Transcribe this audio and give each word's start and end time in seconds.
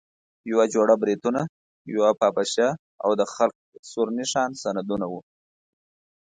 یوه 0.51 0.65
جوړه 0.73 0.93
بریتونه، 1.03 1.41
یوه 1.93 2.09
پاپشه 2.19 2.67
او 3.03 3.11
د 3.19 3.21
خلق 3.33 3.57
سور 3.91 4.07
نښان 4.17 4.49
سندونه 4.63 5.05
وو. 5.11 5.21